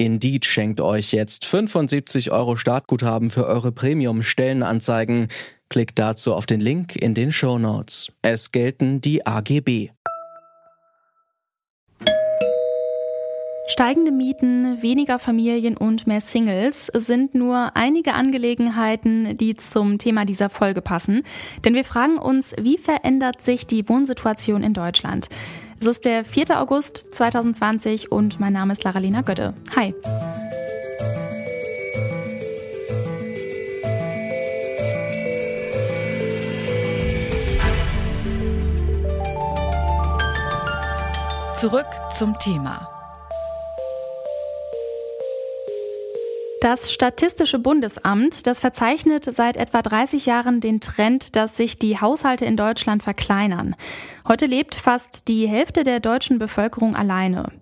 [0.00, 5.26] Indeed schenkt euch jetzt 75 Euro Startguthaben für eure Premium-Stellenanzeigen.
[5.68, 8.12] Klickt dazu auf den Link in den Show Notes.
[8.22, 9.90] Es gelten die AGB.
[13.66, 20.48] Steigende Mieten, weniger Familien und mehr Singles sind nur einige Angelegenheiten, die zum Thema dieser
[20.48, 21.22] Folge passen.
[21.64, 25.28] Denn wir fragen uns, wie verändert sich die Wohnsituation in Deutschland?
[25.80, 26.60] Es ist der 4.
[26.60, 29.54] August 2020 und mein Name ist Laralina Götte.
[29.76, 29.94] Hi.
[41.54, 42.97] Zurück zum Thema.
[46.70, 52.44] Das Statistische Bundesamt, das verzeichnet seit etwa 30 Jahren den Trend, dass sich die Haushalte
[52.44, 53.74] in Deutschland verkleinern.
[54.28, 57.52] Heute lebt fast die Hälfte der deutschen Bevölkerung alleine.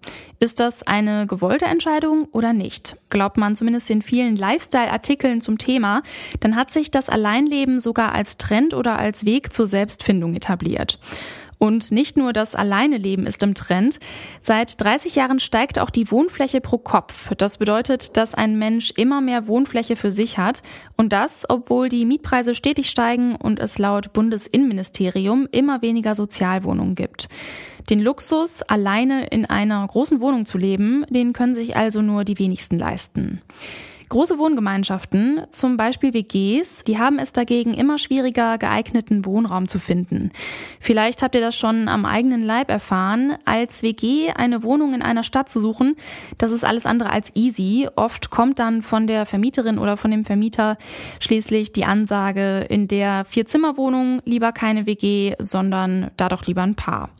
[0.40, 2.96] Ist das eine gewollte Entscheidung oder nicht?
[3.08, 6.02] Glaubt man zumindest in vielen Lifestyle-Artikeln zum Thema,
[6.40, 10.98] dann hat sich das Alleinleben sogar als Trend oder als Weg zur Selbstfindung etabliert.
[11.58, 13.98] Und nicht nur das Alleineleben ist im Trend.
[14.42, 17.32] Seit 30 Jahren steigt auch die Wohnfläche pro Kopf.
[17.36, 20.62] Das bedeutet, dass ein Mensch immer mehr Wohnfläche für sich hat.
[20.96, 27.28] Und das, obwohl die Mietpreise stetig steigen und es laut Bundesinnenministerium immer weniger Sozialwohnungen gibt.
[27.88, 32.38] Den Luxus, alleine in einer großen Wohnung zu leben, den können sich also nur die
[32.38, 33.40] wenigsten leisten.
[34.08, 40.30] Große Wohngemeinschaften, zum Beispiel WGs, die haben es dagegen immer schwieriger, geeigneten Wohnraum zu finden.
[40.78, 43.36] Vielleicht habt ihr das schon am eigenen Leib erfahren.
[43.44, 45.96] Als WG eine Wohnung in einer Stadt zu suchen,
[46.38, 47.88] das ist alles andere als easy.
[47.96, 50.78] Oft kommt dann von der Vermieterin oder von dem Vermieter
[51.18, 57.10] schließlich die Ansage, in der Vier-Zimmer-Wohnung lieber keine WG, sondern da doch lieber ein Paar.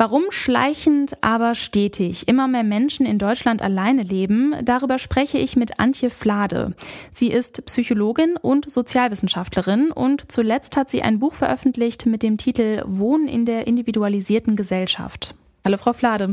[0.00, 5.80] Warum schleichend, aber stetig immer mehr Menschen in Deutschland alleine leben, darüber spreche ich mit
[5.80, 6.76] Antje Flade.
[7.10, 12.84] Sie ist Psychologin und Sozialwissenschaftlerin und zuletzt hat sie ein Buch veröffentlicht mit dem Titel
[12.86, 15.34] Wohnen in der individualisierten Gesellschaft.
[15.64, 16.30] Hallo, Frau Flade.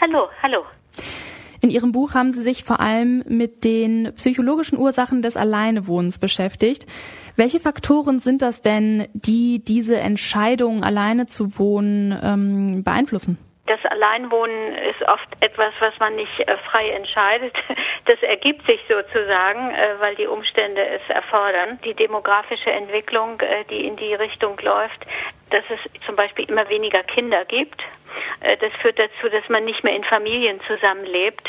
[0.00, 0.64] Hallo, hallo.
[1.60, 6.86] In Ihrem Buch haben Sie sich vor allem mit den psychologischen Ursachen des Alleinewohnens beschäftigt.
[7.38, 13.38] Welche Faktoren sind das denn, die diese Entscheidung, alleine zu wohnen, ähm, beeinflussen?
[13.66, 17.54] Das Alleinwohnen ist oft etwas, was man nicht äh, frei entscheidet.
[18.06, 21.78] Das ergibt sich sozusagen, äh, weil die Umstände es erfordern.
[21.84, 25.06] Die demografische Entwicklung, äh, die in die Richtung läuft,
[25.50, 27.80] dass es zum Beispiel immer weniger Kinder gibt.
[28.40, 31.46] Das führt dazu, dass man nicht mehr in Familien zusammenlebt.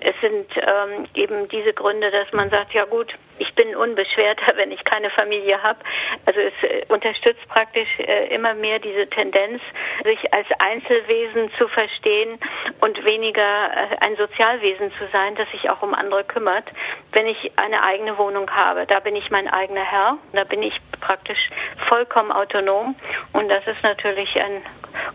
[0.00, 4.70] Es sind ähm, eben diese Gründe, dass man sagt, ja gut, ich bin unbeschwerter, wenn
[4.70, 5.78] ich keine Familie habe.
[6.26, 9.60] Also es äh, unterstützt praktisch äh, immer mehr diese Tendenz,
[10.04, 12.38] sich als Einzelwesen zu verstehen
[12.80, 16.64] und weniger äh, ein Sozialwesen zu sein, das sich auch um andere kümmert.
[17.12, 20.74] Wenn ich eine eigene Wohnung habe, da bin ich mein eigener Herr, da bin ich
[21.00, 21.50] praktisch
[21.88, 22.94] vollkommen autonom
[23.32, 24.62] und das ist natürlich ein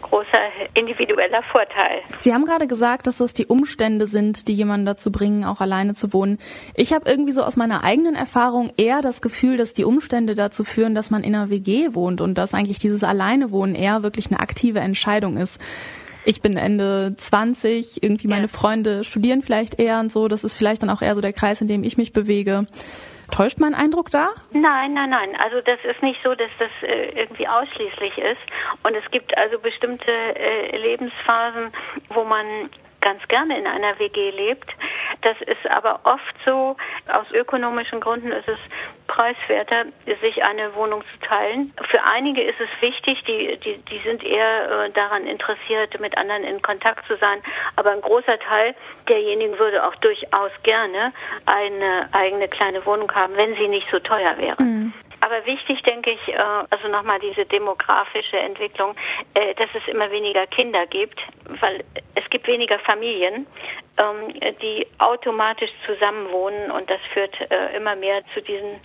[0.10, 2.02] großer individueller Vorteil.
[2.20, 5.94] Sie haben gerade gesagt, dass das die Umstände sind, die jemanden dazu bringen, auch alleine
[5.94, 6.40] zu wohnen.
[6.76, 10.64] Ich habe irgendwie so aus meiner eigenen Erfahrung eher das Gefühl, dass die Umstände dazu
[10.64, 14.40] führen, dass man in einer WG wohnt und dass eigentlich dieses Alleinewohnen eher wirklich eine
[14.40, 15.60] aktive Entscheidung ist.
[16.26, 18.48] Ich bin Ende 20, irgendwie meine ja.
[18.50, 20.28] Freunde studieren vielleicht eher und so.
[20.28, 22.68] Das ist vielleicht dann auch eher so der Kreis, in dem ich mich bewege.
[23.32, 24.30] Täuscht mein Eindruck da?
[24.52, 25.36] Nein, nein, nein.
[25.38, 28.42] Also das ist nicht so, dass das äh, irgendwie ausschließlich ist.
[28.84, 31.72] Und es gibt also bestimmte äh, Lebensphasen,
[32.10, 32.70] wo man
[33.02, 34.70] ganz gerne in einer WG lebt.
[35.22, 36.76] Das ist aber oft so,
[37.08, 38.60] aus ökonomischen Gründen ist es
[39.20, 39.86] preiswerter,
[40.22, 41.74] sich eine Wohnung zu teilen.
[41.90, 46.46] Für einige ist es wichtig, die, die, die sind eher äh, daran interessiert, mit anderen
[46.46, 47.42] in Kontakt zu sein.
[47.76, 48.76] Aber ein großer Teil
[49.10, 51.12] derjenigen würde auch durchaus gerne
[51.46, 54.62] eine eigene kleine Wohnung haben, wenn sie nicht so teuer wäre.
[54.62, 54.94] Mhm.
[55.22, 56.38] Aber wichtig, denke ich, äh,
[56.70, 58.96] also nochmal diese demografische Entwicklung,
[59.34, 61.20] äh, dass es immer weniger Kinder gibt,
[61.60, 61.84] weil
[62.16, 63.46] es gibt weniger Familien,
[63.98, 67.36] ähm, die automatisch zusammenwohnen und das führt
[67.76, 68.80] immer mehr zu diesen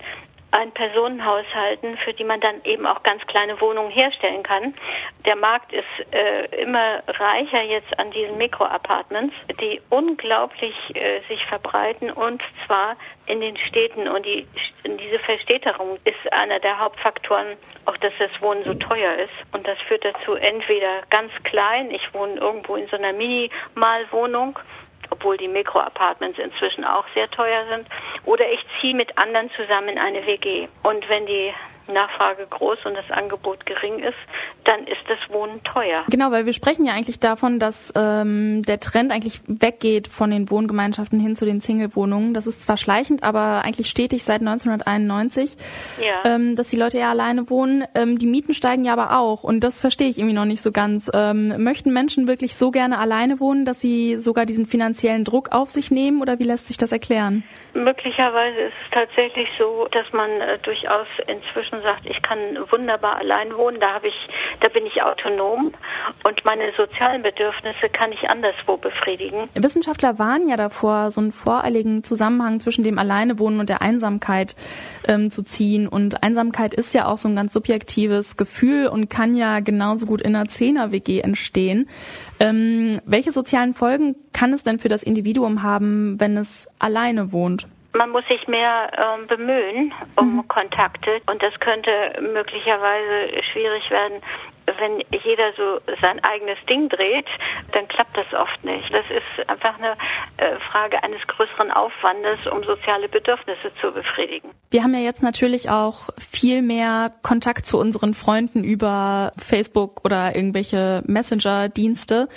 [0.55, 4.73] Ein-Personen-Haushalten, für die man dann eben auch ganz kleine Wohnungen herstellen kann.
[5.25, 12.09] Der Markt ist äh, immer reicher jetzt an diesen Mikroapartments, die unglaublich äh, sich verbreiten
[12.09, 14.07] und zwar in den Städten.
[14.07, 14.47] Und die,
[14.85, 19.53] diese Verstädterung ist einer der Hauptfaktoren, auch dass das Wohnen so teuer ist.
[19.53, 24.57] Und das führt dazu entweder ganz klein, ich wohne irgendwo in so einer Minimalwohnung,
[25.09, 27.87] obwohl die Mikroapartments inzwischen auch sehr teuer sind.
[28.25, 30.67] Oder ich ziehe mit anderen zusammen in eine WG.
[30.83, 31.53] Und wenn die
[31.87, 34.17] Nachfrage groß und das Angebot gering ist,
[34.63, 36.03] dann ist das Wohnen teuer.
[36.09, 40.49] Genau, weil wir sprechen ja eigentlich davon, dass ähm, der Trend eigentlich weggeht von den
[40.49, 42.33] Wohngemeinschaften hin zu den Single-Wohnungen.
[42.33, 45.55] Das ist zwar schleichend, aber eigentlich stetig seit 1991,
[46.01, 46.35] ja.
[46.35, 47.85] ähm, dass die Leute ja alleine wohnen.
[47.95, 50.71] Ähm, die Mieten steigen ja aber auch und das verstehe ich irgendwie noch nicht so
[50.71, 51.09] ganz.
[51.13, 55.69] Ähm, möchten Menschen wirklich so gerne alleine wohnen, dass sie sogar diesen finanziellen Druck auf
[55.69, 57.43] sich nehmen oder wie lässt sich das erklären?
[57.73, 62.37] Möglicherweise ist es tatsächlich so, dass man äh, durchaus inzwischen sagt, ich kann
[62.69, 64.15] wunderbar allein wohnen, da habe ich,
[64.61, 65.73] da bin ich autonom
[66.23, 69.49] und meine sozialen Bedürfnisse kann ich anderswo befriedigen.
[69.53, 74.55] Wissenschaftler warnen ja davor, so einen voreiligen Zusammenhang zwischen dem Alleinewohnen und der Einsamkeit
[75.07, 75.87] ähm, zu ziehen.
[75.87, 80.21] Und Einsamkeit ist ja auch so ein ganz subjektives Gefühl und kann ja genauso gut
[80.21, 81.89] in einer Zehner-WG entstehen.
[82.39, 87.67] Ähm, welche sozialen Folgen kann es denn für das Individuum haben, wenn es alleine wohnt?
[87.95, 90.47] Man muss sich mehr ähm, bemühen um mhm.
[90.49, 94.21] Kontakte und das könnte möglicherweise schwierig werden,
[94.79, 97.27] wenn jeder so sein eigenes Ding dreht,
[97.71, 98.93] dann klappt das oft nicht.
[98.93, 99.97] Das ist einfach eine
[100.37, 104.51] äh, Frage eines größeren Aufwandes, um soziale Bedürfnisse zu befriedigen.
[104.71, 110.35] Wir haben ja jetzt natürlich auch viel mehr Kontakt zu unseren Freunden über Facebook oder
[110.35, 112.27] irgendwelche Messenger-Dienste.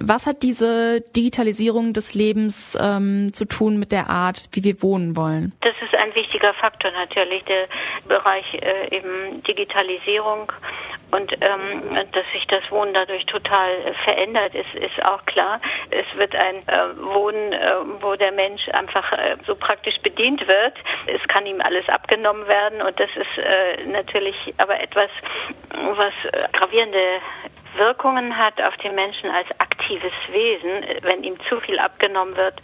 [0.00, 5.16] Was hat diese Digitalisierung des Lebens ähm, zu tun mit der Art, wie wir wohnen
[5.16, 5.52] wollen?
[5.60, 7.68] Das ist ein wichtiger Faktor natürlich, der
[8.08, 10.52] Bereich äh, eben Digitalisierung
[11.10, 11.82] und ähm,
[12.12, 15.60] dass sich das Wohnen dadurch total äh, verändert, ist, ist auch klar.
[15.90, 19.04] Es wird ein äh, Wohnen, äh, wo der Mensch einfach
[19.46, 20.74] so praktisch bedient wird.
[21.06, 25.10] Es kann ihm alles abgenommen werden und das ist natürlich aber etwas,
[25.70, 26.12] was
[26.52, 27.20] gravierende
[27.76, 30.84] Wirkungen hat auf den Menschen als aktives Wesen.
[31.02, 32.54] Wenn ihm zu viel abgenommen wird,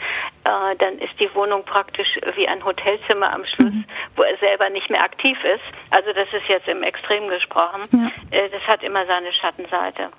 [0.45, 3.85] äh, dann ist die Wohnung praktisch wie ein Hotelzimmer am Schluss, mhm.
[4.17, 5.65] wo er selber nicht mehr aktiv ist.
[5.91, 7.83] Also das ist jetzt im Extrem gesprochen.
[7.93, 8.11] Ja.
[8.31, 10.11] Äh, das hat immer seine Schattenseite.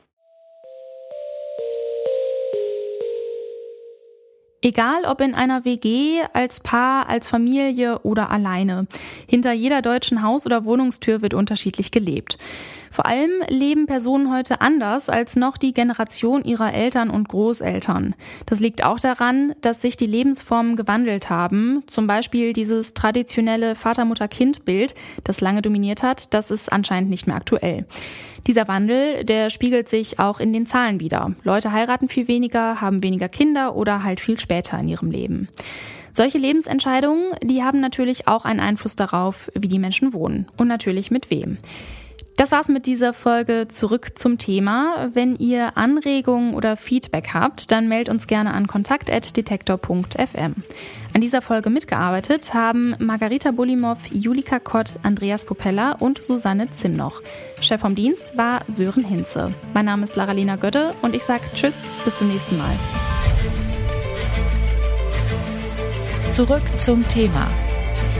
[4.63, 8.85] Egal ob in einer WG, als Paar, als Familie oder alleine.
[9.27, 12.37] Hinter jeder deutschen Haus- oder Wohnungstür wird unterschiedlich gelebt.
[12.91, 18.15] Vor allem leben Personen heute anders als noch die Generation ihrer Eltern und Großeltern.
[18.45, 21.83] Das liegt auch daran, dass sich die Lebensformen gewandelt haben.
[21.87, 24.93] Zum Beispiel dieses traditionelle Vater-Mutter-Kind-Bild,
[25.23, 27.85] das lange dominiert hat, das ist anscheinend nicht mehr aktuell.
[28.45, 31.31] Dieser Wandel, der spiegelt sich auch in den Zahlen wieder.
[31.43, 35.47] Leute heiraten viel weniger, haben weniger Kinder oder halt viel später in ihrem Leben.
[36.11, 41.09] Solche Lebensentscheidungen, die haben natürlich auch einen Einfluss darauf, wie die Menschen wohnen und natürlich
[41.09, 41.57] mit wem.
[42.37, 45.09] Das war's mit dieser Folge zurück zum Thema.
[45.13, 50.55] Wenn ihr Anregungen oder Feedback habt, dann meldet uns gerne an kontakt.detektor.fm.
[51.13, 57.21] An dieser Folge mitgearbeitet haben Margarita Bulimov, Julika Kott, Andreas Popella und Susanne Zimnoch.
[57.59, 59.53] Chef vom Dienst war Sören Hinze.
[59.73, 62.75] Mein Name ist Laralina Götte und ich sage Tschüss, bis zum nächsten Mal.
[66.31, 67.47] Zurück zum Thema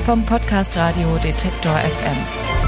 [0.05, 2.60] vom Podcast Radio Detektor FM.